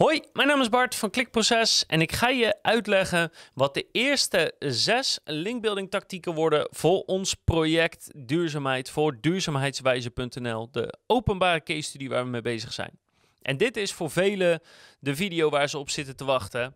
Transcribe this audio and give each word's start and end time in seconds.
Hoi, 0.00 0.22
mijn 0.32 0.48
naam 0.48 0.60
is 0.60 0.68
Bart 0.68 0.94
van 0.94 1.10
Klikproces 1.10 1.86
en 1.86 2.00
ik 2.00 2.12
ga 2.12 2.28
je 2.28 2.58
uitleggen 2.62 3.30
wat 3.54 3.74
de 3.74 3.86
eerste 3.92 4.54
zes 4.58 5.18
linkbuilding 5.24 5.90
tactieken 5.90 6.34
worden 6.34 6.68
voor 6.70 7.00
ons 7.00 7.34
project 7.34 8.10
Duurzaamheid 8.14 8.90
voor 8.90 9.20
duurzaamheidswijze.nl, 9.20 10.70
de 10.70 10.98
openbare 11.06 11.62
case 11.62 11.82
study 11.82 12.08
waar 12.08 12.24
we 12.24 12.30
mee 12.30 12.40
bezig 12.40 12.72
zijn. 12.72 12.98
En 13.42 13.56
dit 13.56 13.76
is 13.76 13.92
voor 13.92 14.10
velen 14.10 14.60
de 15.00 15.16
video 15.16 15.50
waar 15.50 15.68
ze 15.68 15.78
op 15.78 15.90
zitten 15.90 16.16
te 16.16 16.24
wachten. 16.24 16.72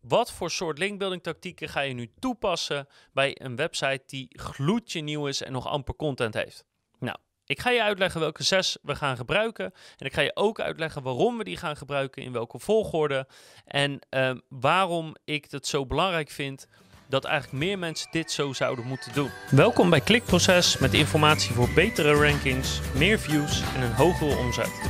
Wat 0.00 0.32
voor 0.32 0.50
soort 0.50 0.78
linkbuilding 0.78 1.22
tactieken 1.22 1.68
ga 1.68 1.80
je 1.80 1.94
nu 1.94 2.10
toepassen 2.18 2.86
bij 3.12 3.36
een 3.40 3.56
website 3.56 4.02
die 4.06 4.28
gloedje 4.30 5.00
nieuw 5.00 5.26
is 5.26 5.42
en 5.42 5.52
nog 5.52 5.66
amper 5.66 5.96
content 5.96 6.34
heeft? 6.34 6.64
Nou, 6.98 7.16
ik 7.52 7.60
ga 7.60 7.70
je 7.70 7.82
uitleggen 7.82 8.20
welke 8.20 8.42
zes 8.42 8.76
we 8.82 8.94
gaan 8.94 9.16
gebruiken. 9.16 9.64
En 9.96 10.06
ik 10.06 10.12
ga 10.12 10.20
je 10.20 10.36
ook 10.36 10.60
uitleggen 10.60 11.02
waarom 11.02 11.38
we 11.38 11.44
die 11.44 11.56
gaan 11.56 11.76
gebruiken, 11.76 12.22
in 12.22 12.32
welke 12.32 12.58
volgorde. 12.58 13.26
En 13.64 13.98
ehm, 14.08 14.38
waarom 14.48 15.14
ik 15.24 15.46
het 15.50 15.66
zo 15.66 15.86
belangrijk 15.86 16.30
vind 16.30 16.66
dat 17.08 17.24
eigenlijk 17.24 17.64
meer 17.64 17.78
mensen 17.78 18.08
dit 18.10 18.30
zo 18.30 18.52
zouden 18.52 18.86
moeten 18.86 19.12
doen. 19.12 19.30
Welkom 19.50 19.90
bij 19.90 20.00
Klikproces 20.00 20.78
met 20.78 20.94
informatie 20.94 21.54
voor 21.54 21.68
betere 21.74 22.14
rankings, 22.14 22.80
meer 22.94 23.18
views 23.18 23.62
en 23.74 23.82
een 23.82 23.92
hogere 23.92 24.36
omzet. 24.36 24.80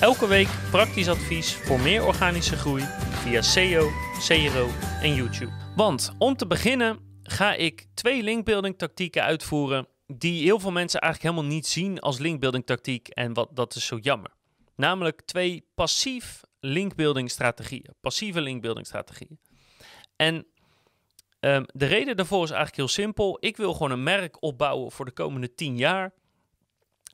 Elke 0.00 0.26
week 0.26 0.48
praktisch 0.70 1.08
advies 1.08 1.54
voor 1.54 1.80
meer 1.80 2.06
organische 2.06 2.56
groei 2.56 2.84
via 3.10 3.42
SEO, 3.42 3.90
CRO 4.26 4.68
en 5.02 5.14
YouTube. 5.14 5.52
Want 5.76 6.14
om 6.18 6.36
te 6.36 6.46
beginnen 6.46 6.98
ga 7.22 7.54
ik 7.54 7.86
twee 7.94 8.22
linkbuilding 8.22 8.78
tactieken 8.78 9.22
uitvoeren 9.22 9.88
die 10.06 10.42
heel 10.42 10.60
veel 10.60 10.72
mensen 10.72 11.00
eigenlijk 11.00 11.32
helemaal 11.32 11.54
niet 11.54 11.66
zien 11.66 12.00
als 12.00 12.18
linkbuilding 12.18 12.66
tactiek 12.66 13.08
en 13.08 13.34
wat 13.34 13.48
dat 13.52 13.74
is 13.74 13.86
zo 13.86 13.96
jammer. 13.96 14.30
Namelijk 14.76 15.22
twee 15.24 15.68
passief 15.74 16.42
linkbuilding 16.60 17.30
strategieën, 17.30 17.94
passieve 18.00 18.40
linkbuilding 18.40 18.86
strategieën. 18.86 19.38
En 20.16 20.46
um, 21.40 21.64
de 21.66 21.86
reden 21.86 22.16
daarvoor 22.16 22.44
is 22.44 22.50
eigenlijk 22.50 22.76
heel 22.76 23.04
simpel. 23.04 23.36
Ik 23.40 23.56
wil 23.56 23.72
gewoon 23.72 23.90
een 23.90 24.02
merk 24.02 24.42
opbouwen 24.42 24.92
voor 24.92 25.04
de 25.04 25.10
komende 25.10 25.54
10 25.54 25.76
jaar. 25.76 26.12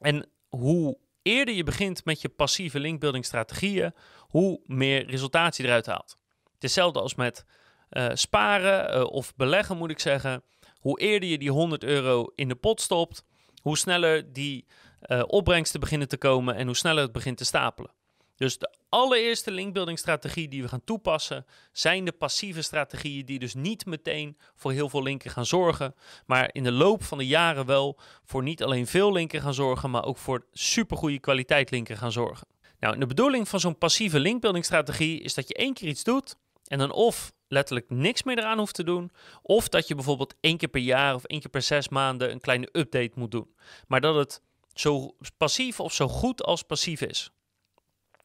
En 0.00 0.30
hoe 0.48 0.98
eerder 1.22 1.54
je 1.54 1.64
begint 1.64 2.04
met 2.04 2.20
je 2.20 2.28
passieve 2.28 2.80
linkbuilding 2.80 3.24
strategieën, 3.24 3.94
hoe 4.18 4.60
meer 4.64 5.06
resultaat 5.06 5.56
je 5.56 5.64
eruit 5.64 5.86
haalt. 5.86 6.16
Hetzelfde 6.58 7.00
als 7.00 7.14
met 7.14 7.44
uh, 7.90 8.10
sparen 8.12 8.98
uh, 8.98 9.04
of 9.04 9.34
beleggen, 9.36 9.76
moet 9.76 9.90
ik 9.90 9.98
zeggen. 9.98 10.42
Hoe 10.82 11.00
eerder 11.00 11.28
je 11.28 11.38
die 11.38 11.50
100 11.50 11.84
euro 11.84 12.32
in 12.34 12.48
de 12.48 12.54
pot 12.54 12.80
stopt, 12.80 13.24
hoe 13.62 13.78
sneller 13.78 14.32
die 14.32 14.66
uh, 15.06 15.22
opbrengsten 15.26 15.80
beginnen 15.80 16.08
te 16.08 16.16
komen 16.16 16.54
en 16.54 16.66
hoe 16.66 16.76
sneller 16.76 17.02
het 17.02 17.12
begint 17.12 17.36
te 17.36 17.44
stapelen. 17.44 17.90
Dus 18.36 18.58
de 18.58 18.74
allereerste 18.88 19.50
linkbuilding 19.50 19.98
strategie 19.98 20.48
die 20.48 20.62
we 20.62 20.68
gaan 20.68 20.84
toepassen 20.84 21.46
zijn 21.72 22.04
de 22.04 22.12
passieve 22.12 22.62
strategieën 22.62 23.24
die 23.24 23.38
dus 23.38 23.54
niet 23.54 23.86
meteen 23.86 24.36
voor 24.54 24.72
heel 24.72 24.88
veel 24.88 25.02
linken 25.02 25.30
gaan 25.30 25.46
zorgen, 25.46 25.94
maar 26.26 26.50
in 26.52 26.62
de 26.62 26.72
loop 26.72 27.04
van 27.04 27.18
de 27.18 27.26
jaren 27.26 27.66
wel 27.66 27.98
voor 28.24 28.42
niet 28.42 28.62
alleen 28.62 28.86
veel 28.86 29.12
linken 29.12 29.40
gaan 29.40 29.54
zorgen, 29.54 29.90
maar 29.90 30.04
ook 30.04 30.18
voor 30.18 30.46
supergoeie 30.52 31.18
kwaliteit 31.18 31.70
linken 31.70 31.96
gaan 31.96 32.12
zorgen. 32.12 32.46
Nou, 32.78 32.98
de 32.98 33.06
bedoeling 33.06 33.48
van 33.48 33.60
zo'n 33.60 33.78
passieve 33.78 34.20
linkbuilding 34.20 34.64
strategie 34.64 35.20
is 35.20 35.34
dat 35.34 35.48
je 35.48 35.54
één 35.54 35.74
keer 35.74 35.88
iets 35.88 36.04
doet 36.04 36.36
en 36.64 36.78
dan 36.78 36.92
of 36.92 37.32
letterlijk 37.52 37.90
niks 37.90 38.22
meer 38.22 38.38
eraan 38.38 38.58
hoeft 38.58 38.74
te 38.74 38.84
doen. 38.84 39.10
Of 39.42 39.68
dat 39.68 39.88
je 39.88 39.94
bijvoorbeeld 39.94 40.34
één 40.40 40.56
keer 40.56 40.68
per 40.68 40.80
jaar 40.80 41.14
of 41.14 41.24
één 41.24 41.40
keer 41.40 41.50
per 41.50 41.62
zes 41.62 41.88
maanden 41.88 42.30
een 42.30 42.40
kleine 42.40 42.68
update 42.72 43.12
moet 43.14 43.30
doen. 43.30 43.54
Maar 43.86 44.00
dat 44.00 44.14
het 44.14 44.42
zo 44.74 45.16
passief 45.36 45.80
of 45.80 45.92
zo 45.92 46.08
goed 46.08 46.42
als 46.42 46.62
passief 46.62 47.00
is. 47.00 47.30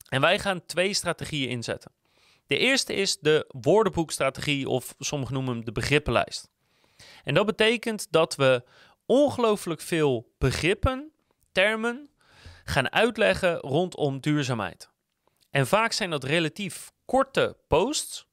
En 0.10 0.22
wij 0.22 0.40
gaan 0.40 0.66
twee 0.66 0.94
strategieën 0.94 1.50
inzetten. 1.50 1.92
De 2.48 2.58
eerste 2.58 2.94
is 2.94 3.18
de 3.20 3.46
woordenboekstrategie, 3.48 4.70
of 4.70 4.96
sommigen 5.00 5.34
noemen 5.34 5.56
hem 5.56 5.66
de 5.66 5.72
begrippenlijst. 5.72 6.50
En 7.24 7.34
dat 7.34 7.46
betekent 7.46 8.08
dat 8.10 8.36
we 8.36 8.64
ongelooflijk 9.06 9.82
veel 9.82 10.34
begrippen, 10.38 11.12
termen, 11.52 12.10
gaan 12.64 12.92
uitleggen 12.92 13.58
rondom 13.58 14.20
duurzaamheid. 14.20 14.90
En 15.50 15.68
vaak 15.68 15.92
zijn 15.92 16.10
dat 16.10 16.24
relatief 16.24 16.92
korte 17.06 17.58
posts, 17.68 18.27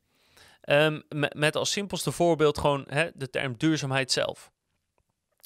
Um, 0.67 1.03
met, 1.37 1.57
als 1.57 1.71
simpelste 1.71 2.13
voorbeeld 2.13 2.59
gewoon 2.59 2.85
hè, 2.89 3.11
de 3.15 3.31
term 3.31 3.55
duurzaamheid 3.57 4.13
zelf. 4.13 4.53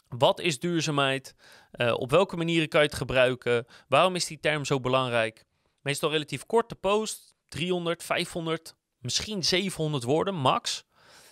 Wat 0.08 0.40
is 0.40 0.58
duurzaamheid? 0.58 1.34
Uh, 1.72 1.94
op 1.94 2.10
welke 2.10 2.36
manieren 2.36 2.68
kan 2.68 2.80
je 2.80 2.86
het 2.86 2.96
gebruiken? 2.96 3.66
Waarom 3.88 4.14
is 4.14 4.26
die 4.26 4.40
term 4.40 4.64
zo 4.64 4.80
belangrijk? 4.80 5.44
Meestal 5.82 6.10
relatief 6.10 6.46
korte 6.46 6.74
post, 6.74 7.34
300, 7.48 8.02
500, 8.02 8.74
misschien 8.98 9.44
700 9.44 10.04
woorden 10.04 10.34
max, 10.34 10.84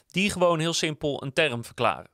die 0.06 0.30
gewoon 0.30 0.58
heel 0.58 0.72
simpel 0.72 1.22
een 1.22 1.32
term 1.32 1.64
verklaren. 1.64 2.10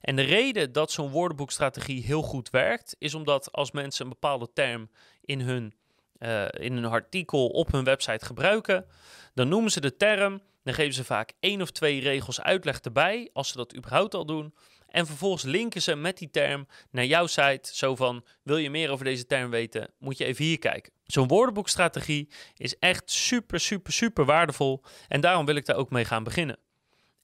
En 0.00 0.16
de 0.16 0.22
reden 0.22 0.72
dat 0.72 0.92
zo'n 0.92 1.10
woordenboekstrategie 1.10 2.02
heel 2.02 2.22
goed 2.22 2.50
werkt, 2.50 2.96
is 2.98 3.14
omdat 3.14 3.52
als 3.52 3.70
mensen 3.70 4.04
een 4.04 4.10
bepaalde 4.10 4.52
term 4.52 4.90
in 5.20 5.40
hun, 5.40 5.74
uh, 6.18 6.44
in 6.52 6.72
hun 6.72 6.84
artikel 6.84 7.46
op 7.46 7.72
hun 7.72 7.84
website 7.84 8.24
gebruiken, 8.26 8.86
dan 9.34 9.48
noemen 9.48 9.70
ze 9.70 9.80
de 9.80 9.96
term 9.96 10.40
dan 10.64 10.74
geven 10.74 10.94
ze 10.94 11.04
vaak 11.04 11.32
één 11.40 11.62
of 11.62 11.70
twee 11.70 12.00
regels 12.00 12.40
uitleg 12.40 12.80
erbij, 12.80 13.30
als 13.32 13.48
ze 13.48 13.56
dat 13.56 13.76
überhaupt 13.76 14.14
al 14.14 14.26
doen. 14.26 14.54
En 14.86 15.06
vervolgens 15.06 15.42
linken 15.42 15.82
ze 15.82 15.94
met 15.94 16.18
die 16.18 16.30
term 16.30 16.66
naar 16.90 17.04
jouw 17.04 17.26
site. 17.26 17.70
Zo 17.76 17.96
van: 17.96 18.24
wil 18.42 18.56
je 18.56 18.70
meer 18.70 18.90
over 18.90 19.04
deze 19.04 19.26
term 19.26 19.50
weten? 19.50 19.90
Moet 19.98 20.18
je 20.18 20.24
even 20.24 20.44
hier 20.44 20.58
kijken. 20.58 20.92
Zo'n 21.04 21.28
woordenboekstrategie 21.28 22.28
is 22.56 22.78
echt 22.78 23.10
super, 23.10 23.60
super, 23.60 23.92
super 23.92 24.24
waardevol. 24.24 24.82
En 25.08 25.20
daarom 25.20 25.46
wil 25.46 25.54
ik 25.54 25.66
daar 25.66 25.76
ook 25.76 25.90
mee 25.90 26.04
gaan 26.04 26.24
beginnen. 26.24 26.58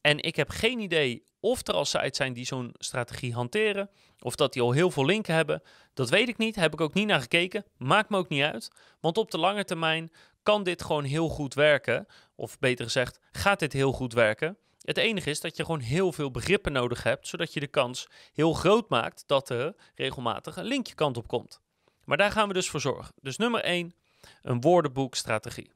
En 0.00 0.22
ik 0.22 0.36
heb 0.36 0.48
geen 0.48 0.78
idee 0.78 1.24
of 1.40 1.66
er 1.66 1.74
al 1.74 1.84
sites 1.84 2.16
zijn 2.16 2.32
die 2.32 2.46
zo'n 2.46 2.74
strategie 2.78 3.34
hanteren. 3.34 3.90
Of 4.20 4.34
dat 4.34 4.52
die 4.52 4.62
al 4.62 4.72
heel 4.72 4.90
veel 4.90 5.04
linken 5.04 5.34
hebben. 5.34 5.62
Dat 5.94 6.10
weet 6.10 6.28
ik 6.28 6.38
niet. 6.38 6.56
Heb 6.56 6.72
ik 6.72 6.80
ook 6.80 6.94
niet 6.94 7.06
naar 7.06 7.20
gekeken. 7.20 7.64
Maakt 7.76 8.10
me 8.10 8.16
ook 8.16 8.28
niet 8.28 8.42
uit. 8.42 8.70
Want 9.00 9.18
op 9.18 9.30
de 9.30 9.38
lange 9.38 9.64
termijn 9.64 10.12
kan 10.42 10.62
dit 10.62 10.82
gewoon 10.82 11.04
heel 11.04 11.28
goed 11.28 11.54
werken. 11.54 12.06
Of 12.34 12.58
beter 12.58 12.84
gezegd, 12.84 13.20
gaat 13.32 13.58
dit 13.58 13.72
heel 13.72 13.92
goed 13.92 14.12
werken. 14.12 14.58
Het 14.80 14.96
enige 14.96 15.30
is 15.30 15.40
dat 15.40 15.56
je 15.56 15.64
gewoon 15.64 15.80
heel 15.80 16.12
veel 16.12 16.30
begrippen 16.30 16.72
nodig 16.72 17.02
hebt, 17.02 17.28
zodat 17.28 17.52
je 17.52 17.60
de 17.60 17.66
kans 17.66 18.08
heel 18.32 18.52
groot 18.52 18.88
maakt 18.88 19.24
dat 19.26 19.50
er 19.50 19.74
regelmatig 19.94 20.56
een 20.56 20.64
linkje 20.64 20.94
kant 20.94 21.16
op 21.16 21.28
komt. 21.28 21.60
Maar 22.04 22.16
daar 22.16 22.30
gaan 22.30 22.48
we 22.48 22.54
dus 22.54 22.68
voor 22.68 22.80
zorgen. 22.80 23.14
Dus 23.20 23.36
nummer 23.36 23.60
1, 23.60 23.94
een 24.42 24.60
woordenboekstrategie. 24.60 25.70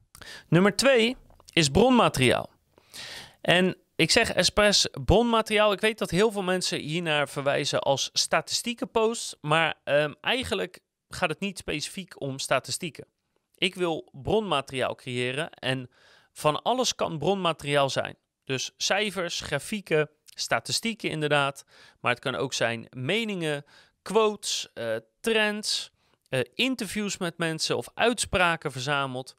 Nummer 0.47 0.75
2 0.75 1.15
is 1.51 1.69
bronmateriaal. 1.69 2.49
En 3.41 3.77
ik 3.95 4.11
zeg 4.11 4.33
expres 4.33 4.87
bronmateriaal. 5.05 5.71
Ik 5.71 5.79
weet 5.79 5.97
dat 5.97 6.09
heel 6.09 6.31
veel 6.31 6.43
mensen 6.43 6.79
hiernaar 6.79 7.29
verwijzen 7.29 7.79
als 7.79 8.09
statistieke 8.13 8.85
posts, 8.85 9.35
maar 9.41 9.75
um, 9.83 10.15
eigenlijk 10.21 10.79
gaat 11.09 11.29
het 11.29 11.39
niet 11.39 11.57
specifiek 11.57 12.21
om 12.21 12.39
statistieken. 12.39 13.07
Ik 13.55 13.75
wil 13.75 14.09
bronmateriaal 14.11 14.95
creëren 14.95 15.49
en 15.49 15.89
van 16.31 16.61
alles 16.61 16.95
kan 16.95 17.17
bronmateriaal 17.17 17.89
zijn. 17.89 18.17
Dus 18.43 18.71
cijfers, 18.77 19.41
grafieken, 19.41 20.09
statistieken 20.25 21.09
inderdaad. 21.09 21.65
Maar 21.99 22.11
het 22.11 22.19
kan 22.19 22.35
ook 22.35 22.53
zijn 22.53 22.87
meningen, 22.89 23.65
quotes, 24.01 24.69
uh, 24.73 24.95
trends, 25.19 25.91
uh, 26.29 26.39
interviews 26.53 27.17
met 27.17 27.37
mensen 27.37 27.77
of 27.77 27.87
uitspraken 27.93 28.71
verzameld. 28.71 29.35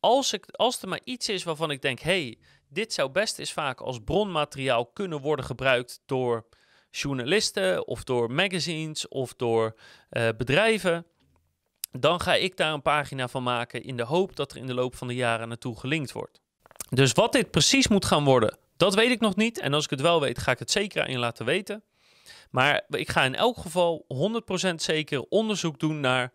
Als, 0.00 0.32
ik, 0.32 0.46
als 0.50 0.82
er 0.82 0.88
maar 0.88 1.00
iets 1.04 1.28
is 1.28 1.42
waarvan 1.42 1.70
ik 1.70 1.82
denk, 1.82 2.00
hey, 2.00 2.38
dit 2.68 2.92
zou 2.92 3.10
best 3.10 3.38
eens 3.38 3.52
vaak 3.52 3.80
als 3.80 3.98
bronmateriaal 4.04 4.86
kunnen 4.86 5.20
worden 5.20 5.44
gebruikt 5.44 6.02
door 6.06 6.46
journalisten 6.90 7.86
of 7.86 8.04
door 8.04 8.30
magazines 8.30 9.08
of 9.08 9.34
door 9.34 9.78
uh, 10.10 10.28
bedrijven 10.36 11.06
dan 11.90 12.20
ga 12.20 12.34
ik 12.34 12.56
daar 12.56 12.72
een 12.72 12.82
pagina 12.82 13.28
van 13.28 13.42
maken 13.42 13.82
in 13.82 13.96
de 13.96 14.02
hoop 14.02 14.36
dat 14.36 14.50
er 14.50 14.56
in 14.56 14.66
de 14.66 14.74
loop 14.74 14.94
van 14.94 15.08
de 15.08 15.14
jaren 15.14 15.48
naartoe 15.48 15.78
gelinkt 15.78 16.12
wordt. 16.12 16.40
Dus 16.88 17.12
wat 17.12 17.32
dit 17.32 17.50
precies 17.50 17.88
moet 17.88 18.04
gaan 18.04 18.24
worden, 18.24 18.58
dat 18.76 18.94
weet 18.94 19.10
ik 19.10 19.20
nog 19.20 19.36
niet. 19.36 19.58
En 19.58 19.74
als 19.74 19.84
ik 19.84 19.90
het 19.90 20.00
wel 20.00 20.20
weet, 20.20 20.38
ga 20.38 20.50
ik 20.50 20.58
het 20.58 20.70
zeker 20.70 21.02
aan 21.02 21.10
je 21.10 21.18
laten 21.18 21.46
weten. 21.46 21.82
Maar 22.50 22.84
ik 22.88 23.08
ga 23.08 23.24
in 23.24 23.34
elk 23.34 23.56
geval 23.58 24.06
100% 24.70 24.74
zeker 24.74 25.20
onderzoek 25.20 25.78
doen 25.78 26.00
naar, 26.00 26.32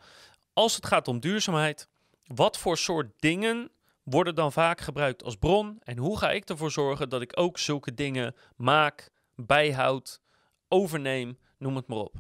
als 0.54 0.76
het 0.76 0.86
gaat 0.86 1.08
om 1.08 1.20
duurzaamheid, 1.20 1.88
wat 2.26 2.58
voor 2.58 2.78
soort 2.78 3.12
dingen 3.20 3.72
worden 4.04 4.36
dan 4.36 4.52
vaak 4.52 4.82
gebruikt 4.82 5.24
als 5.24 5.36
bron 5.36 5.80
en 5.84 5.98
hoe 5.98 6.18
ga 6.18 6.32
ik 6.32 6.50
ervoor 6.50 6.72
zorgen 6.72 7.10
dat 7.10 7.22
ik 7.22 7.40
ook 7.40 7.58
zulke 7.58 7.94
dingen 7.94 8.36
maak, 8.56 9.10
bijhoud, 9.36 10.22
overneem, 10.68 11.38
noem 11.58 11.76
het 11.76 11.88
maar 11.88 11.98
op. 11.98 12.16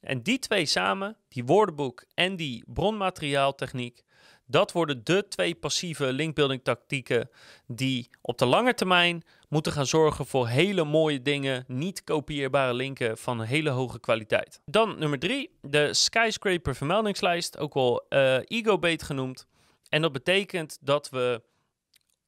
En 0.00 0.22
die 0.22 0.38
twee 0.38 0.66
samen, 0.66 1.16
die 1.28 1.44
woordenboek 1.44 2.04
en 2.14 2.36
die 2.36 2.64
bronmateriaaltechniek, 2.66 4.02
dat 4.46 4.72
worden 4.72 5.04
de 5.04 5.28
twee 5.28 5.54
passieve 5.54 6.12
linkbuilding 6.12 6.64
tactieken 6.64 7.30
die 7.66 8.10
op 8.20 8.38
de 8.38 8.46
lange 8.46 8.74
termijn 8.74 9.22
moeten 9.48 9.72
gaan 9.72 9.86
zorgen 9.86 10.26
voor 10.26 10.48
hele 10.48 10.84
mooie 10.84 11.22
dingen, 11.22 11.64
niet 11.66 12.04
kopieerbare 12.04 12.74
linken 12.74 13.18
van 13.18 13.40
hele 13.40 13.70
hoge 13.70 14.00
kwaliteit. 14.00 14.60
Dan 14.64 14.98
nummer 14.98 15.18
drie, 15.18 15.50
de 15.60 15.94
skyscraper 15.94 16.74
vermeldingslijst, 16.74 17.58
ook 17.58 17.74
wel 17.74 18.06
uh, 18.08 18.38
EgoBait 18.44 19.02
genoemd. 19.02 19.46
En 19.88 20.02
dat 20.02 20.12
betekent 20.12 20.78
dat 20.80 21.10
we 21.10 21.42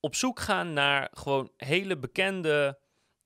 op 0.00 0.14
zoek 0.14 0.40
gaan 0.40 0.72
naar 0.72 1.08
gewoon 1.12 1.50
hele 1.56 1.98
bekende 1.98 2.78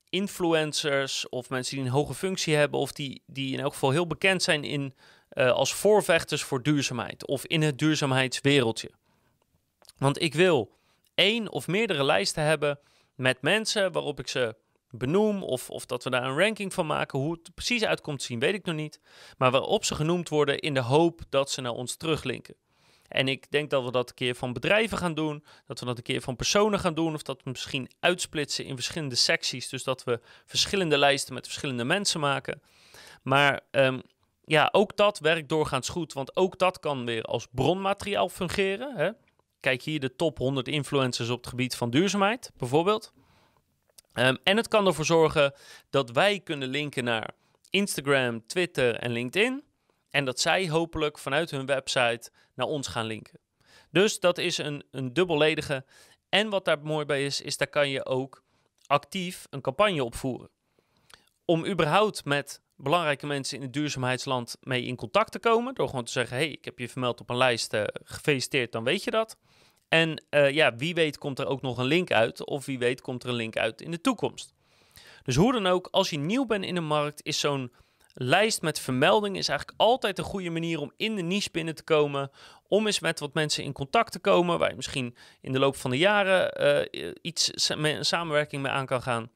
influencers 0.08 1.28
of 1.28 1.50
mensen 1.50 1.76
die 1.76 1.84
een 1.84 1.90
hoge 1.90 2.14
functie 2.14 2.54
hebben 2.54 2.80
of 2.80 2.92
die, 2.92 3.22
die 3.26 3.52
in 3.52 3.60
elk 3.60 3.72
geval 3.72 3.90
heel 3.90 4.06
bekend 4.06 4.42
zijn 4.42 4.64
in, 4.64 4.94
uh, 5.32 5.50
als 5.50 5.74
voorvechters 5.74 6.42
voor 6.42 6.62
duurzaamheid 6.62 7.26
of 7.26 7.46
in 7.46 7.62
het 7.62 7.78
duurzaamheidswereldje. 7.78 8.90
Want 9.98 10.22
ik 10.22 10.34
wil 10.34 10.72
één 11.14 11.50
of 11.50 11.66
meerdere 11.66 12.04
lijsten 12.04 12.42
hebben 12.42 12.78
met 13.14 13.42
mensen 13.42 13.92
waarop 13.92 14.18
ik 14.18 14.28
ze 14.28 14.56
benoem 14.90 15.42
of, 15.42 15.70
of 15.70 15.86
dat 15.86 16.04
we 16.04 16.10
daar 16.10 16.24
een 16.24 16.38
ranking 16.38 16.74
van 16.74 16.86
maken. 16.86 17.18
Hoe 17.18 17.32
het 17.32 17.54
precies 17.54 17.84
uitkomt 17.84 18.18
te 18.18 18.24
zien, 18.24 18.38
weet 18.38 18.54
ik 18.54 18.64
nog 18.64 18.74
niet. 18.74 19.00
Maar 19.38 19.50
waarop 19.50 19.84
ze 19.84 19.94
genoemd 19.94 20.28
worden 20.28 20.58
in 20.58 20.74
de 20.74 20.80
hoop 20.80 21.20
dat 21.28 21.50
ze 21.50 21.60
naar 21.60 21.72
ons 21.72 21.96
teruglinken. 21.96 22.56
En 23.08 23.28
ik 23.28 23.50
denk 23.50 23.70
dat 23.70 23.84
we 23.84 23.90
dat 23.90 24.08
een 24.08 24.14
keer 24.14 24.34
van 24.34 24.52
bedrijven 24.52 24.98
gaan 24.98 25.14
doen, 25.14 25.44
dat 25.66 25.80
we 25.80 25.86
dat 25.86 25.96
een 25.96 26.02
keer 26.02 26.20
van 26.20 26.36
personen 26.36 26.80
gaan 26.80 26.94
doen, 26.94 27.14
of 27.14 27.22
dat 27.22 27.42
we 27.42 27.50
misschien 27.50 27.90
uitsplitsen 28.00 28.64
in 28.64 28.74
verschillende 28.74 29.14
secties, 29.14 29.68
dus 29.68 29.84
dat 29.84 30.04
we 30.04 30.20
verschillende 30.46 30.98
lijsten 30.98 31.34
met 31.34 31.44
verschillende 31.44 31.84
mensen 31.84 32.20
maken. 32.20 32.62
Maar 33.22 33.60
um, 33.70 34.02
ja, 34.44 34.68
ook 34.72 34.96
dat 34.96 35.18
werkt 35.18 35.48
doorgaans 35.48 35.88
goed, 35.88 36.12
want 36.12 36.36
ook 36.36 36.58
dat 36.58 36.80
kan 36.80 37.04
weer 37.04 37.22
als 37.22 37.46
bronmateriaal 37.50 38.28
fungeren. 38.28 38.96
Hè? 38.96 39.10
Kijk 39.60 39.82
hier 39.82 40.00
de 40.00 40.16
top 40.16 40.38
100 40.38 40.68
influencers 40.68 41.30
op 41.30 41.38
het 41.38 41.46
gebied 41.46 41.76
van 41.76 41.90
duurzaamheid, 41.90 42.52
bijvoorbeeld. 42.56 43.12
Um, 44.14 44.38
en 44.44 44.56
het 44.56 44.68
kan 44.68 44.86
ervoor 44.86 45.04
zorgen 45.04 45.54
dat 45.90 46.10
wij 46.10 46.40
kunnen 46.40 46.68
linken 46.68 47.04
naar 47.04 47.30
Instagram, 47.70 48.46
Twitter 48.46 48.94
en 48.94 49.10
LinkedIn. 49.10 49.62
En 50.14 50.24
dat 50.24 50.40
zij 50.40 50.68
hopelijk 50.68 51.18
vanuit 51.18 51.50
hun 51.50 51.66
website 51.66 52.30
naar 52.54 52.66
ons 52.66 52.86
gaan 52.86 53.06
linken. 53.06 53.40
Dus 53.90 54.20
dat 54.20 54.38
is 54.38 54.58
een, 54.58 54.84
een 54.90 55.12
dubbelledige. 55.12 55.84
En 56.28 56.48
wat 56.48 56.64
daar 56.64 56.82
mooi 56.82 57.04
bij 57.04 57.24
is, 57.24 57.40
is 57.40 57.56
daar 57.56 57.68
kan 57.68 57.88
je 57.88 58.06
ook 58.06 58.42
actief 58.86 59.46
een 59.50 59.60
campagne 59.60 60.04
opvoeren. 60.04 60.48
Om 61.44 61.66
überhaupt 61.66 62.24
met 62.24 62.62
belangrijke 62.76 63.26
mensen 63.26 63.56
in 63.56 63.62
het 63.62 63.72
duurzaamheidsland 63.72 64.56
mee 64.60 64.82
in 64.82 64.96
contact 64.96 65.32
te 65.32 65.38
komen. 65.38 65.74
Door 65.74 65.88
gewoon 65.88 66.04
te 66.04 66.12
zeggen, 66.12 66.36
hey, 66.36 66.48
ik 66.48 66.64
heb 66.64 66.78
je 66.78 66.88
vermeld 66.88 67.20
op 67.20 67.30
een 67.30 67.36
lijst, 67.36 67.74
uh, 67.74 67.82
gefeliciteerd, 68.04 68.72
dan 68.72 68.84
weet 68.84 69.04
je 69.04 69.10
dat. 69.10 69.36
En 69.88 70.24
uh, 70.30 70.50
ja, 70.50 70.76
wie 70.76 70.94
weet 70.94 71.18
komt 71.18 71.38
er 71.38 71.46
ook 71.46 71.62
nog 71.62 71.78
een 71.78 71.84
link 71.84 72.12
uit, 72.12 72.44
of 72.44 72.64
wie 72.64 72.78
weet 72.78 73.00
komt 73.00 73.22
er 73.22 73.28
een 73.28 73.34
link 73.34 73.56
uit 73.56 73.80
in 73.80 73.90
de 73.90 74.00
toekomst. 74.00 74.54
Dus 75.22 75.36
hoe 75.36 75.52
dan 75.52 75.66
ook, 75.66 75.88
als 75.90 76.10
je 76.10 76.18
nieuw 76.18 76.46
bent 76.46 76.64
in 76.64 76.74
de 76.74 76.80
markt, 76.80 77.24
is 77.24 77.40
zo'n 77.40 77.72
lijst 78.14 78.62
met 78.62 78.80
vermeldingen 78.80 79.38
is 79.38 79.48
eigenlijk 79.48 79.80
altijd 79.80 80.18
een 80.18 80.24
goede 80.24 80.50
manier 80.50 80.80
om 80.80 80.92
in 80.96 81.14
de 81.14 81.22
niche 81.22 81.48
binnen 81.52 81.74
te 81.74 81.84
komen. 81.84 82.30
Om 82.68 82.86
eens 82.86 83.00
met 83.00 83.20
wat 83.20 83.34
mensen 83.34 83.64
in 83.64 83.72
contact 83.72 84.12
te 84.12 84.18
komen, 84.18 84.58
waar 84.58 84.68
je 84.68 84.76
misschien 84.76 85.16
in 85.40 85.52
de 85.52 85.58
loop 85.58 85.76
van 85.76 85.90
de 85.90 85.98
jaren 85.98 86.62
uh, 86.96 87.10
iets 87.22 87.50
samenwerking 88.00 88.62
mee 88.62 88.72
aan 88.72 88.86
kan 88.86 89.02
gaan. 89.02 89.30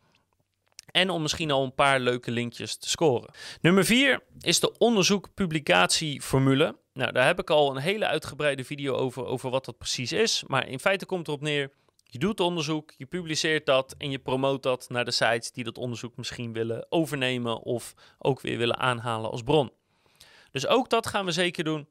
En 0.90 1.10
om 1.10 1.22
misschien 1.22 1.50
al 1.50 1.64
een 1.64 1.74
paar 1.74 2.00
leuke 2.00 2.30
linkjes 2.30 2.76
te 2.76 2.88
scoren. 2.88 3.30
Nummer 3.60 3.84
4 3.84 4.22
is 4.40 4.60
de 4.60 4.78
onderzoek-publicatieformule. 4.78 6.76
Nou, 6.92 7.12
daar 7.12 7.26
heb 7.26 7.38
ik 7.38 7.50
al 7.50 7.70
een 7.70 7.82
hele 7.82 8.06
uitgebreide 8.06 8.64
video 8.64 8.94
over, 8.94 9.24
over 9.24 9.50
wat 9.50 9.64
dat 9.64 9.78
precies 9.78 10.12
is. 10.12 10.44
Maar 10.46 10.68
in 10.68 10.78
feite 10.80 11.06
komt 11.06 11.28
erop 11.28 11.40
neer, 11.40 11.70
je 12.10 12.18
doet 12.18 12.40
onderzoek, 12.40 12.92
je 12.96 13.06
publiceert 13.06 13.66
dat 13.66 13.94
en 13.98 14.10
je 14.10 14.18
promoot 14.18 14.62
dat 14.62 14.86
naar 14.88 15.04
de 15.04 15.10
sites 15.10 15.52
die 15.52 15.64
dat 15.64 15.78
onderzoek 15.78 16.16
misschien 16.16 16.52
willen 16.52 16.86
overnemen 16.88 17.62
of 17.62 17.94
ook 18.18 18.40
weer 18.40 18.58
willen 18.58 18.78
aanhalen 18.78 19.30
als 19.30 19.42
bron. 19.42 19.72
Dus 20.50 20.66
ook 20.66 20.90
dat 20.90 21.06
gaan 21.06 21.24
we 21.24 21.32
zeker 21.32 21.64
doen. 21.64 21.88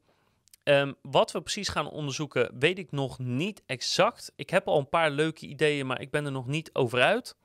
Um, 0.64 0.94
wat 1.02 1.32
we 1.32 1.40
precies 1.40 1.68
gaan 1.68 1.90
onderzoeken, 1.90 2.58
weet 2.58 2.78
ik 2.78 2.90
nog 2.90 3.18
niet 3.18 3.62
exact. 3.66 4.32
Ik 4.36 4.50
heb 4.50 4.68
al 4.68 4.78
een 4.78 4.88
paar 4.88 5.10
leuke 5.10 5.46
ideeën, 5.46 5.86
maar 5.86 6.00
ik 6.00 6.10
ben 6.10 6.24
er 6.24 6.32
nog 6.32 6.46
niet 6.46 6.70
over 6.72 7.02
uit. 7.02 7.36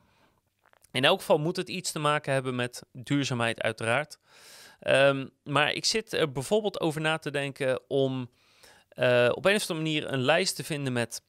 In 0.92 1.06
elk 1.06 1.20
geval 1.20 1.38
moet 1.38 1.56
het 1.56 1.70
iets 1.70 1.92
te 1.92 2.00
maken 2.00 2.34
hebben 2.34 2.56
met 2.56 2.84
duurzaamheid, 2.92 3.62
uiteraard. 3.62 4.20
Um, 4.88 5.30
maar 5.44 5.72
ik 5.72 5.86
zit 5.86 6.14
er 6.14 6.32
bijvoorbeeld 6.32 6.80
over 6.80 7.02
na 7.02 7.18
te 7.18 7.32
denken 7.32 7.80
om 7.88 8.30
uh, 8.96 9.30
op 9.34 9.46
een 9.46 9.56
of 9.56 9.70
andere 9.70 9.74
manier 9.74 10.14
een 10.14 10.22
lijst 10.22 10.56
te 10.56 10.64
vinden 10.64 10.94
met 10.94 11.22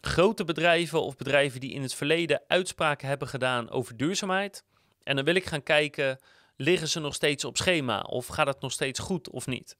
grote 0.00 0.44
bedrijven 0.44 1.02
of 1.02 1.16
bedrijven 1.16 1.60
die 1.60 1.72
in 1.72 1.82
het 1.82 1.94
verleden 1.94 2.42
uitspraken 2.46 3.08
hebben 3.08 3.28
gedaan 3.28 3.70
over 3.70 3.96
duurzaamheid. 3.96 4.64
En 5.02 5.16
dan 5.16 5.24
wil 5.24 5.34
ik 5.34 5.44
gaan 5.44 5.62
kijken, 5.62 6.18
liggen 6.56 6.88
ze 6.88 7.00
nog 7.00 7.14
steeds 7.14 7.44
op 7.44 7.56
schema 7.56 8.00
of 8.00 8.26
gaat 8.26 8.46
het 8.46 8.60
nog 8.60 8.72
steeds 8.72 8.98
goed 8.98 9.30
of 9.30 9.46
niet? 9.46 9.76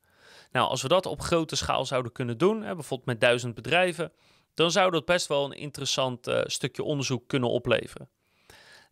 Nou, 0.52 0.68
als 0.68 0.82
we 0.82 0.88
dat 0.88 1.06
op 1.06 1.20
grote 1.20 1.56
schaal 1.56 1.84
zouden 1.84 2.12
kunnen 2.12 2.38
doen, 2.38 2.62
hè, 2.62 2.74
bijvoorbeeld 2.74 3.08
met 3.08 3.20
duizend 3.20 3.54
bedrijven, 3.54 4.12
dan 4.54 4.70
zou 4.70 4.90
dat 4.90 5.04
best 5.04 5.26
wel 5.26 5.44
een 5.44 5.58
interessant 5.58 6.28
uh, 6.28 6.40
stukje 6.44 6.82
onderzoek 6.82 7.28
kunnen 7.28 7.50
opleveren. 7.50 8.08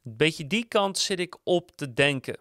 Een 0.05 0.17
beetje 0.17 0.47
die 0.47 0.65
kant 0.65 0.99
zit 0.99 1.21
ik 1.21 1.37
op 1.45 1.71
te 1.75 1.95
denken. 1.95 2.39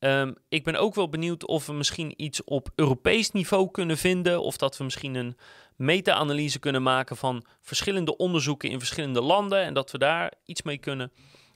Um, 0.00 0.34
ik 0.48 0.64
ben 0.64 0.76
ook 0.76 0.94
wel 0.94 1.08
benieuwd 1.08 1.46
of 1.46 1.66
we 1.66 1.72
misschien 1.72 2.14
iets 2.16 2.44
op 2.44 2.68
Europees 2.74 3.30
niveau 3.30 3.70
kunnen 3.70 3.98
vinden. 3.98 4.42
Of 4.42 4.56
dat 4.56 4.76
we 4.76 4.84
misschien 4.84 5.14
een 5.14 5.36
meta-analyse 5.78 6.58
kunnen 6.58 6.82
maken 6.82 7.16
van 7.16 7.44
verschillende 7.60 8.16
onderzoeken 8.16 8.70
in 8.70 8.78
verschillende 8.78 9.20
landen. 9.20 9.62
En 9.62 9.74
dat 9.74 9.90
we 9.90 9.98
daar 9.98 10.32
iets 10.44 10.62
mee 10.62 10.78
kunnen. 10.78 11.12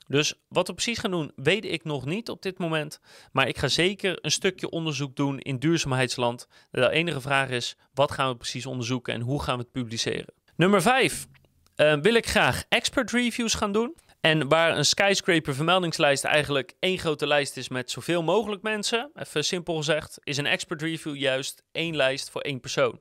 Dus 0.07 0.35
wat 0.49 0.67
we 0.67 0.75
precies 0.75 0.99
gaan 0.99 1.11
doen, 1.11 1.33
weet 1.37 1.65
ik 1.65 1.85
nog 1.85 2.05
niet 2.05 2.29
op 2.29 2.43
dit 2.43 2.59
moment. 2.59 3.01
Maar 3.33 3.49
ik 3.49 3.59
ga 3.59 3.69
zeker 3.69 4.19
een 4.21 4.31
stukje 4.31 4.71
onderzoek 4.71 5.17
doen 5.17 5.39
in 5.39 5.59
duurzaamheidsland. 5.59 6.49
De 6.71 6.91
enige 6.91 7.21
vraag 7.21 7.49
is, 7.49 7.77
wat 7.95 8.13
gaan 8.13 8.29
we 8.29 8.37
precies 8.37 8.67
onderzoeken 8.67 9.15
en 9.15 9.21
hoe 9.21 9.43
gaan 9.43 9.57
we 9.57 9.63
het 9.63 9.73
publiceren? 9.73 10.35
Nummer 10.57 10.83
5. 10.83 11.27
Uh, 11.77 11.95
wil 11.95 12.15
ik 12.15 12.27
graag 12.27 12.65
expert 12.69 13.11
reviews 13.11 13.55
gaan 13.55 13.73
doen. 13.73 13.95
En 14.21 14.49
waar 14.49 14.77
een 14.77 14.85
skyscraper 14.85 15.55
vermeldingslijst 15.55 16.25
eigenlijk 16.25 16.75
één 16.79 16.99
grote 16.99 17.27
lijst 17.27 17.57
is 17.57 17.69
met 17.69 17.91
zoveel 17.91 18.23
mogelijk 18.23 18.63
mensen, 18.63 19.11
even 19.15 19.45
simpel 19.45 19.77
gezegd, 19.77 20.19
is 20.23 20.37
een 20.37 20.47
expert 20.47 20.83
review 20.83 21.17
juist 21.17 21.65
één 21.73 21.97
lijst 21.97 22.31
voor 22.31 22.41
één 22.41 22.61
persoon. 22.61 23.01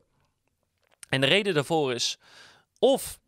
En 1.11 1.21
de 1.21 1.27
reden 1.27 1.53
daarvoor 1.53 1.93
is 1.93 2.17
of 2.79 3.19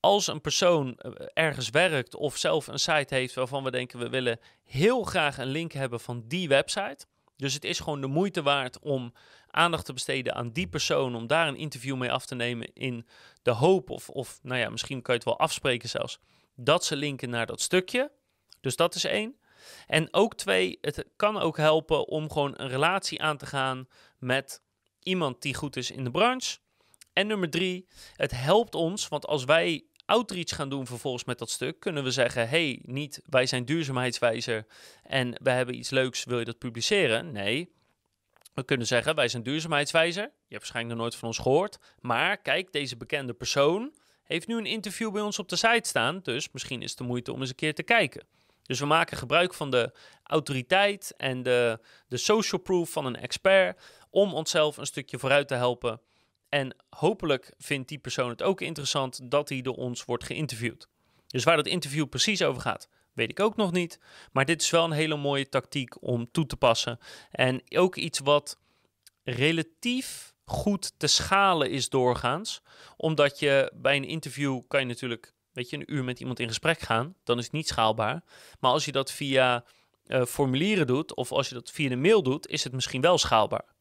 als 0.00 0.26
een 0.26 0.40
persoon 0.40 0.96
eh, 0.96 1.12
ergens 1.32 1.70
werkt 1.70 2.14
of 2.14 2.36
zelf 2.36 2.66
een 2.66 2.78
site 2.78 3.14
heeft 3.14 3.34
waarvan 3.34 3.64
we 3.64 3.70
denken 3.70 3.98
we 3.98 4.08
willen 4.08 4.40
heel 4.64 5.02
graag 5.02 5.38
een 5.38 5.46
link 5.46 5.72
hebben 5.72 6.00
van 6.00 6.24
die 6.26 6.48
website. 6.48 7.06
Dus 7.36 7.54
het 7.54 7.64
is 7.64 7.80
gewoon 7.80 8.00
de 8.00 8.06
moeite 8.06 8.42
waard 8.42 8.78
om 8.78 9.12
aandacht 9.50 9.84
te 9.84 9.92
besteden 9.92 10.34
aan 10.34 10.50
die 10.50 10.66
persoon, 10.66 11.14
om 11.14 11.26
daar 11.26 11.48
een 11.48 11.56
interview 11.56 11.96
mee 11.96 12.12
af 12.12 12.26
te 12.26 12.34
nemen 12.34 12.72
in 12.72 13.06
de 13.42 13.50
hoop 13.50 13.90
of, 13.90 14.08
of 14.10 14.38
nou 14.42 14.60
ja, 14.60 14.70
misschien 14.70 15.02
kan 15.02 15.14
je 15.14 15.20
het 15.20 15.28
wel 15.28 15.38
afspreken 15.38 15.88
zelfs 15.88 16.18
dat 16.56 16.84
ze 16.84 16.96
linken 16.96 17.30
naar 17.30 17.46
dat 17.46 17.60
stukje. 17.60 18.10
Dus 18.60 18.76
dat 18.76 18.94
is 18.94 19.04
één. 19.04 19.36
En 19.86 20.08
ook 20.10 20.34
twee, 20.34 20.78
het 20.80 21.04
kan 21.16 21.38
ook 21.38 21.56
helpen 21.56 22.08
om 22.08 22.30
gewoon 22.30 22.52
een 22.56 22.68
relatie 22.68 23.22
aan 23.22 23.36
te 23.36 23.46
gaan 23.46 23.88
met 24.18 24.62
iemand 25.02 25.42
die 25.42 25.54
goed 25.54 25.76
is 25.76 25.90
in 25.90 26.04
de 26.04 26.10
branche. 26.10 26.58
En 27.14 27.26
nummer 27.26 27.50
drie, 27.50 27.88
het 28.16 28.30
helpt 28.30 28.74
ons, 28.74 29.08
want 29.08 29.26
als 29.26 29.44
wij 29.44 29.84
outreach 30.04 30.48
gaan 30.48 30.68
doen 30.68 30.86
vervolgens 30.86 31.24
met 31.24 31.38
dat 31.38 31.50
stuk, 31.50 31.80
kunnen 31.80 32.04
we 32.04 32.10
zeggen: 32.10 32.48
hey, 32.48 32.80
niet 32.82 33.20
wij 33.24 33.46
zijn 33.46 33.64
duurzaamheidswijzer 33.64 34.66
en 35.02 35.38
we 35.42 35.50
hebben 35.50 35.74
iets 35.74 35.90
leuks, 35.90 36.24
wil 36.24 36.38
je 36.38 36.44
dat 36.44 36.58
publiceren? 36.58 37.32
Nee. 37.32 37.72
We 38.54 38.64
kunnen 38.64 38.86
zeggen: 38.86 39.14
wij 39.14 39.28
zijn 39.28 39.42
duurzaamheidswijzer. 39.42 40.22
Je 40.22 40.30
hebt 40.30 40.58
waarschijnlijk 40.60 40.94
nog 40.94 41.04
nooit 41.04 41.16
van 41.16 41.28
ons 41.28 41.38
gehoord. 41.38 41.78
Maar 42.00 42.36
kijk, 42.36 42.72
deze 42.72 42.96
bekende 42.96 43.32
persoon 43.32 43.92
heeft 44.24 44.46
nu 44.46 44.56
een 44.56 44.66
interview 44.66 45.12
bij 45.12 45.22
ons 45.22 45.38
op 45.38 45.48
de 45.48 45.56
site 45.56 45.88
staan. 45.88 46.20
Dus 46.22 46.48
misschien 46.52 46.82
is 46.82 46.88
het 46.90 46.98
de 46.98 47.04
moeite 47.04 47.32
om 47.32 47.40
eens 47.40 47.48
een 47.48 47.54
keer 47.54 47.74
te 47.74 47.82
kijken. 47.82 48.26
Dus 48.62 48.78
we 48.78 48.86
maken 48.86 49.16
gebruik 49.16 49.54
van 49.54 49.70
de 49.70 49.92
autoriteit 50.22 51.14
en 51.16 51.42
de, 51.42 51.78
de 52.08 52.16
social 52.16 52.60
proof 52.60 52.90
van 52.90 53.06
een 53.06 53.16
expert 53.16 53.82
om 54.10 54.34
onszelf 54.34 54.76
een 54.76 54.86
stukje 54.86 55.18
vooruit 55.18 55.48
te 55.48 55.54
helpen. 55.54 56.00
En 56.54 56.76
hopelijk 56.88 57.52
vindt 57.58 57.88
die 57.88 57.98
persoon 57.98 58.28
het 58.28 58.42
ook 58.42 58.60
interessant 58.60 59.20
dat 59.30 59.48
hij 59.48 59.62
door 59.62 59.74
ons 59.74 60.04
wordt 60.04 60.24
geïnterviewd. 60.24 60.88
Dus 61.26 61.44
waar 61.44 61.56
dat 61.56 61.66
interview 61.66 62.08
precies 62.08 62.42
over 62.42 62.62
gaat, 62.62 62.88
weet 63.12 63.30
ik 63.30 63.40
ook 63.40 63.56
nog 63.56 63.72
niet. 63.72 63.98
Maar 64.32 64.44
dit 64.44 64.62
is 64.62 64.70
wel 64.70 64.84
een 64.84 64.92
hele 64.92 65.16
mooie 65.16 65.48
tactiek 65.48 66.02
om 66.02 66.30
toe 66.30 66.46
te 66.46 66.56
passen. 66.56 66.98
En 67.30 67.62
ook 67.68 67.96
iets 67.96 68.18
wat 68.18 68.58
relatief 69.24 70.34
goed 70.44 70.92
te 70.96 71.06
schalen 71.06 71.70
is 71.70 71.88
doorgaans. 71.88 72.62
Omdat 72.96 73.38
je 73.38 73.72
bij 73.74 73.96
een 73.96 74.08
interview 74.08 74.60
kan 74.68 74.80
je 74.80 74.86
natuurlijk, 74.86 75.34
weet 75.52 75.70
je, 75.70 75.76
een 75.76 75.94
uur 75.94 76.04
met 76.04 76.20
iemand 76.20 76.40
in 76.40 76.48
gesprek 76.48 76.80
gaan. 76.80 77.14
Dan 77.24 77.38
is 77.38 77.44
het 77.44 77.52
niet 77.52 77.68
schaalbaar. 77.68 78.22
Maar 78.60 78.70
als 78.70 78.84
je 78.84 78.92
dat 78.92 79.12
via 79.12 79.64
uh, 80.06 80.24
formulieren 80.24 80.86
doet 80.86 81.14
of 81.14 81.32
als 81.32 81.48
je 81.48 81.54
dat 81.54 81.70
via 81.70 81.88
de 81.88 81.96
mail 81.96 82.22
doet, 82.22 82.46
is 82.46 82.64
het 82.64 82.72
misschien 82.72 83.00
wel 83.00 83.18
schaalbaar. 83.18 83.73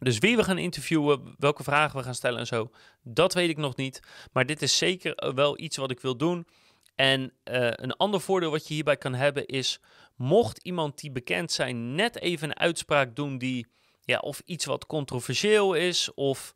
Dus 0.00 0.18
wie 0.18 0.36
we 0.36 0.44
gaan 0.44 0.58
interviewen, 0.58 1.34
welke 1.38 1.62
vragen 1.62 1.98
we 1.98 2.04
gaan 2.04 2.14
stellen 2.14 2.38
en 2.38 2.46
zo, 2.46 2.70
dat 3.02 3.34
weet 3.34 3.48
ik 3.48 3.56
nog 3.56 3.76
niet. 3.76 4.00
Maar 4.32 4.46
dit 4.46 4.62
is 4.62 4.78
zeker 4.78 5.14
eh, 5.14 5.32
wel 5.32 5.58
iets 5.58 5.76
wat 5.76 5.90
ik 5.90 6.00
wil 6.00 6.16
doen. 6.16 6.46
En 6.94 7.20
uh, 7.20 7.30
een 7.70 7.96
ander 7.96 8.20
voordeel 8.20 8.50
wat 8.50 8.68
je 8.68 8.74
hierbij 8.74 8.96
kan 8.96 9.14
hebben 9.14 9.46
is, 9.46 9.80
mocht 10.16 10.58
iemand 10.62 11.00
die 11.00 11.10
bekend 11.10 11.52
zijn 11.52 11.94
net 11.94 12.20
even 12.20 12.48
een 12.48 12.58
uitspraak 12.58 13.16
doen 13.16 13.38
die 13.38 13.66
ja, 14.04 14.18
of 14.18 14.42
iets 14.44 14.64
wat 14.64 14.86
controversieel 14.86 15.74
is, 15.74 16.14
of 16.14 16.54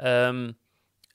um, 0.00 0.58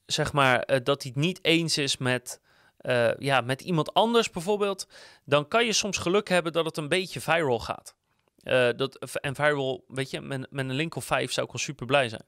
zeg 0.05 0.33
maar, 0.33 0.59
eh, 0.59 0.79
dat 0.83 1.03
hij 1.03 1.11
het 1.15 1.23
niet 1.23 1.43
eens 1.43 1.77
is 1.77 1.97
met, 1.97 2.41
eh, 2.77 3.17
ja, 3.17 3.41
met 3.41 3.61
iemand 3.61 3.93
anders 3.93 4.29
bijvoorbeeld, 4.29 4.87
dan 5.25 5.47
kan 5.47 5.65
je 5.65 5.73
soms 5.73 5.97
geluk 5.97 6.29
hebben 6.29 6.53
dat 6.53 6.65
het 6.65 6.77
een 6.77 6.87
beetje 6.87 7.21
viral 7.21 7.59
gaat. 7.59 7.95
Eh, 8.43 8.69
dat, 8.75 9.15
en 9.19 9.35
viral, 9.35 9.83
weet 9.87 10.09
je, 10.09 10.21
met, 10.21 10.51
met 10.51 10.69
een 10.69 10.75
link 10.75 10.95
of 10.95 11.05
5 11.05 11.31
zou 11.31 11.45
ik 11.45 11.51
wel 11.51 11.61
super 11.61 11.85
blij 11.85 12.09
zijn. 12.09 12.25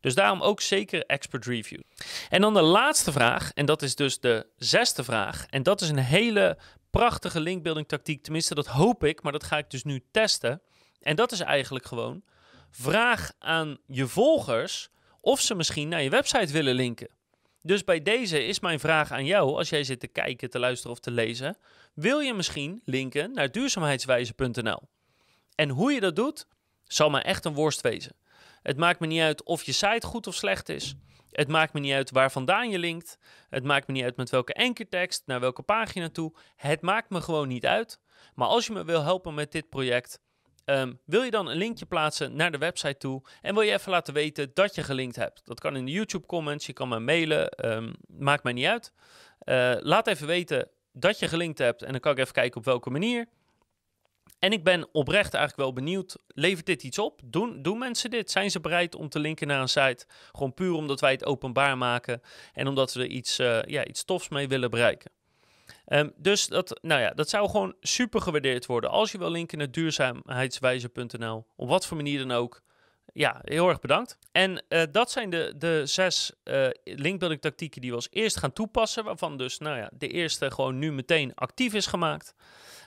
Dus 0.00 0.14
daarom 0.14 0.42
ook 0.42 0.60
zeker 0.60 1.04
expert 1.06 1.46
review. 1.46 1.80
En 2.28 2.40
dan 2.40 2.54
de 2.54 2.62
laatste 2.62 3.12
vraag, 3.12 3.52
en 3.52 3.66
dat 3.66 3.82
is 3.82 3.94
dus 3.94 4.20
de 4.20 4.46
zesde 4.56 5.04
vraag. 5.04 5.46
En 5.46 5.62
dat 5.62 5.80
is 5.80 5.88
een 5.88 5.98
hele 5.98 6.58
prachtige 6.90 7.40
linkbuilding 7.40 7.88
tactiek. 7.88 8.22
Tenminste, 8.22 8.54
dat 8.54 8.66
hoop 8.66 9.04
ik, 9.04 9.22
maar 9.22 9.32
dat 9.32 9.44
ga 9.44 9.58
ik 9.58 9.70
dus 9.70 9.84
nu 9.84 10.04
testen. 10.10 10.62
En 11.00 11.16
dat 11.16 11.32
is 11.32 11.40
eigenlijk 11.40 11.86
gewoon: 11.86 12.22
vraag 12.70 13.32
aan 13.38 13.78
je 13.86 14.06
volgers 14.06 14.88
of 15.20 15.40
ze 15.40 15.54
misschien 15.54 15.88
naar 15.88 16.02
je 16.02 16.10
website 16.10 16.52
willen 16.52 16.74
linken. 16.74 17.08
Dus 17.62 17.84
bij 17.84 18.02
deze 18.02 18.44
is 18.46 18.60
mijn 18.60 18.80
vraag 18.80 19.10
aan 19.10 19.24
jou, 19.24 19.56
als 19.56 19.68
jij 19.68 19.84
zit 19.84 20.00
te 20.00 20.06
kijken, 20.06 20.50
te 20.50 20.58
luisteren 20.58 20.92
of 20.92 21.00
te 21.00 21.10
lezen. 21.10 21.56
Wil 21.94 22.18
je 22.18 22.34
misschien 22.34 22.80
linken 22.84 23.32
naar 23.32 23.50
duurzaamheidswijze.nl? 23.50 24.82
En 25.54 25.68
hoe 25.68 25.92
je 25.92 26.00
dat 26.00 26.16
doet, 26.16 26.46
zal 26.84 27.10
maar 27.10 27.22
echt 27.22 27.44
een 27.44 27.54
worst 27.54 27.80
wezen. 27.80 28.16
Het 28.62 28.76
maakt 28.76 29.00
me 29.00 29.06
niet 29.06 29.20
uit 29.20 29.42
of 29.42 29.62
je 29.62 29.72
site 29.72 30.06
goed 30.06 30.26
of 30.26 30.34
slecht 30.34 30.68
is. 30.68 30.94
Het 31.30 31.48
maakt 31.48 31.72
me 31.72 31.80
niet 31.80 31.92
uit 31.92 32.10
waar 32.10 32.32
vandaan 32.32 32.70
je 32.70 32.78
linkt. 32.78 33.18
Het 33.50 33.64
maakt 33.64 33.86
me 33.86 33.92
niet 33.92 34.04
uit 34.04 34.16
met 34.16 34.30
welke 34.30 34.54
ankertekst, 34.54 35.22
naar 35.26 35.40
welke 35.40 35.62
pagina 35.62 36.08
toe. 36.08 36.32
Het 36.56 36.80
maakt 36.80 37.10
me 37.10 37.20
gewoon 37.20 37.48
niet 37.48 37.66
uit. 37.66 38.00
Maar 38.34 38.48
als 38.48 38.66
je 38.66 38.72
me 38.72 38.84
wil 38.84 39.02
helpen 39.02 39.34
met 39.34 39.52
dit 39.52 39.68
project, 39.68 40.20
ehm, 40.64 40.92
wil 41.04 41.22
je 41.22 41.30
dan 41.30 41.48
een 41.48 41.56
linkje 41.56 41.86
plaatsen 41.86 42.36
naar 42.36 42.50
de 42.50 42.58
website 42.58 42.96
toe 42.96 43.22
en 43.42 43.54
wil 43.54 43.62
je 43.62 43.72
even 43.72 43.90
laten 43.90 44.14
weten 44.14 44.50
dat 44.54 44.74
je 44.74 44.82
gelinkt 44.82 45.16
hebt. 45.16 45.46
Dat 45.46 45.60
kan 45.60 45.76
in 45.76 45.84
de 45.84 45.92
YouTube 45.92 46.26
comments, 46.26 46.66
je 46.66 46.72
kan 46.72 46.88
me 46.88 46.98
mailen, 46.98 47.66
um, 47.70 47.94
maakt 48.06 48.42
mij 48.42 48.52
niet 48.52 48.66
uit. 48.66 48.92
Uh, 49.44 49.74
laat 49.80 50.06
even 50.06 50.26
weten 50.26 50.68
dat 50.92 51.18
je 51.18 51.28
gelinkt 51.28 51.58
hebt 51.58 51.82
en 51.82 51.90
dan 51.90 52.00
kan 52.00 52.12
ik 52.12 52.18
even 52.18 52.32
kijken 52.32 52.58
op 52.58 52.64
welke 52.64 52.90
manier. 52.90 53.28
En 54.44 54.52
ik 54.52 54.64
ben 54.64 54.88
oprecht 54.92 55.34
eigenlijk 55.34 55.56
wel 55.56 55.72
benieuwd, 55.72 56.16
levert 56.26 56.66
dit 56.66 56.82
iets 56.82 56.98
op? 56.98 57.20
Doen, 57.24 57.62
doen 57.62 57.78
mensen 57.78 58.10
dit? 58.10 58.30
Zijn 58.30 58.50
ze 58.50 58.60
bereid 58.60 58.94
om 58.94 59.08
te 59.08 59.18
linken 59.18 59.46
naar 59.46 59.60
een 59.60 59.68
site? 59.68 60.06
Gewoon 60.32 60.54
puur 60.54 60.72
omdat 60.72 61.00
wij 61.00 61.12
het 61.12 61.24
openbaar 61.24 61.78
maken 61.78 62.22
en 62.52 62.66
omdat 62.66 62.92
we 62.92 63.00
er 63.00 63.06
iets, 63.06 63.38
uh, 63.38 63.62
ja, 63.62 63.84
iets 63.84 64.04
tofs 64.04 64.28
mee 64.28 64.48
willen 64.48 64.70
bereiken. 64.70 65.10
Um, 65.88 66.12
dus 66.16 66.46
dat, 66.46 66.78
nou 66.82 67.00
ja, 67.00 67.10
dat 67.10 67.28
zou 67.28 67.50
gewoon 67.50 67.74
super 67.80 68.20
gewaardeerd 68.20 68.66
worden. 68.66 68.90
Als 68.90 69.12
je 69.12 69.18
wil 69.18 69.30
linken 69.30 69.58
naar 69.58 69.70
duurzaamheidswijze.nl, 69.70 71.46
op 71.56 71.68
wat 71.68 71.86
voor 71.86 71.96
manier 71.96 72.18
dan 72.18 72.32
ook. 72.32 72.62
Ja, 73.12 73.40
heel 73.44 73.68
erg 73.68 73.80
bedankt. 73.80 74.18
En 74.32 74.62
uh, 74.68 74.82
dat 74.92 75.10
zijn 75.10 75.30
de, 75.30 75.54
de 75.56 75.82
zes 75.84 76.32
uh, 76.44 76.66
linkbuilding 76.84 77.40
tactieken 77.40 77.80
die 77.80 77.90
we 77.90 77.96
als 77.96 78.08
eerst 78.10 78.36
gaan 78.36 78.52
toepassen. 78.52 79.04
Waarvan 79.04 79.36
dus 79.36 79.58
nou 79.58 79.76
ja, 79.76 79.90
de 79.92 80.08
eerste 80.08 80.50
gewoon 80.50 80.78
nu 80.78 80.92
meteen 80.92 81.34
actief 81.34 81.74
is 81.74 81.86
gemaakt. 81.86 82.34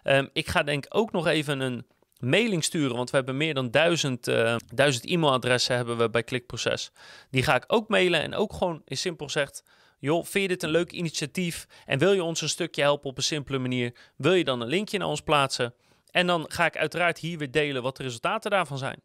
Um, 0.04 0.30
ik 0.34 0.48
ga 0.48 0.64
denk 0.64 0.86
ook 0.90 1.12
nog 1.12 1.28
even 1.28 1.60
een 1.60 1.86
mailing 2.20 2.64
sturen, 2.64 2.96
want 2.96 3.10
we 3.10 3.16
hebben 3.16 3.38
meer 3.38 3.54
dan 3.54 3.72
duizend, 3.72 4.28
uh, 4.28 4.56
duizend 4.74 5.06
e-mailadressen 5.06 5.76
hebben 5.76 5.98
we 5.98 6.10
bij 6.10 6.24
Klikproces. 6.24 6.92
Die 7.30 7.44
ga 7.44 7.56
ik 7.56 7.64
ook 7.68 7.88
mailen 7.88 8.22
en 8.22 8.36
ook 8.36 8.54
gewoon 8.54 8.82
in 8.86 8.98
simpel 8.98 9.30
zegt, 9.30 9.64
joh, 10.00 10.26
vind 10.26 10.44
je 10.44 10.48
dit 10.48 10.64
een 10.64 10.70
leuk 10.70 10.92
initiatief 10.92 11.68
en 11.86 12.00
wil 12.00 12.14
je 12.14 12.24
ons 12.24 12.42
een 12.42 12.50
stukje 12.50 12.82
helpen 12.82 13.10
op 13.10 13.18
een 13.18 13.24
simpele 13.24 13.58
manier, 13.58 13.96
wil 14.16 14.34
je 14.34 14.44
dan 14.44 14.62
een 14.62 14.68
linkje 14.68 14.98
naar 14.98 15.08
ons 15.08 15.22
plaatsen? 15.22 15.74
En 16.12 16.28
dan 16.28 16.46
ga 16.48 16.66
ik 16.66 16.78
uiteraard 16.78 17.20
hier 17.20 17.38
weer 17.38 17.52
delen 17.52 17.82
wat 17.82 17.98
de 17.98 18.04
resultaten 18.04 18.52
daarvan 18.52 18.78
zijn. 18.78 19.02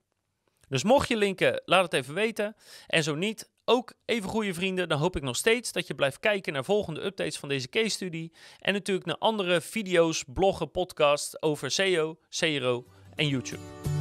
Dus 0.69 0.83
mocht 0.83 1.09
je 1.09 1.17
linken, 1.17 1.63
laat 1.65 1.85
het 1.85 1.93
even 1.95 2.15
weten. 2.15 2.57
En 2.87 3.03
zo 3.03 3.15
niet, 3.15 3.51
ook 3.65 3.93
even 4.05 4.29
goede 4.29 4.55
vrienden. 4.55 4.89
Dan 4.89 4.99
hoop 4.99 5.17
ik 5.17 5.23
nog 5.23 5.37
steeds 5.37 5.73
dat 5.73 5.87
je 5.87 5.95
blijft 5.95 6.19
kijken 6.19 6.53
naar 6.53 6.65
volgende 6.65 7.05
updates 7.05 7.39
van 7.39 7.49
deze 7.49 7.69
case 7.69 7.89
study. 7.89 8.31
En 8.59 8.73
natuurlijk 8.73 9.07
naar 9.07 9.19
andere 9.19 9.61
video's, 9.61 10.25
bloggen, 10.27 10.71
podcasts 10.71 11.43
over 11.43 11.71
SEO, 11.71 12.19
CRO 12.29 12.87
en 13.15 13.29
YouTube. 13.29 13.92